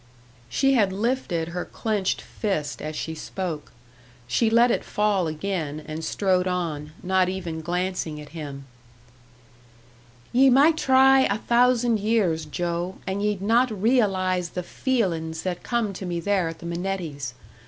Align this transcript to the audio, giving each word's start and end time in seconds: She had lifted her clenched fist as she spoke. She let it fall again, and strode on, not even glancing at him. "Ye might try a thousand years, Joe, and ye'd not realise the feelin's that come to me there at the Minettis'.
She 0.49 0.73
had 0.73 0.91
lifted 0.91 1.49
her 1.49 1.63
clenched 1.63 2.21
fist 2.23 2.81
as 2.81 2.95
she 2.95 3.13
spoke. 3.13 3.71
She 4.25 4.49
let 4.49 4.71
it 4.71 4.83
fall 4.83 5.27
again, 5.27 5.83
and 5.87 6.03
strode 6.03 6.47
on, 6.47 6.93
not 7.03 7.29
even 7.29 7.61
glancing 7.61 8.19
at 8.19 8.29
him. 8.29 8.65
"Ye 10.33 10.49
might 10.49 10.77
try 10.77 11.25
a 11.29 11.37
thousand 11.37 11.99
years, 11.99 12.45
Joe, 12.45 12.95
and 13.05 13.21
ye'd 13.21 13.43
not 13.43 13.69
realise 13.69 14.49
the 14.57 14.63
feelin's 14.63 15.43
that 15.43 15.61
come 15.61 15.93
to 15.93 16.07
me 16.07 16.19
there 16.19 16.47
at 16.47 16.57
the 16.57 16.65
Minettis'. 16.65 17.35